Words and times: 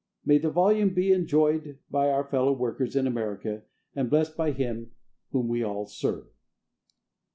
May 0.25 0.39
the 0.39 0.49
volume 0.49 0.95
be 0.95 1.11
enjoyed 1.13 1.77
by 1.91 2.09
our 2.09 2.23
fellow 2.23 2.53
workers 2.53 2.95
in 2.95 3.05
America, 3.05 3.61
and 3.95 4.09
blessed 4.09 4.35
by 4.35 4.49
Him 4.51 4.93
whom 5.31 5.47
we 5.47 5.61
all 5.61 5.85
serve. 5.85 6.25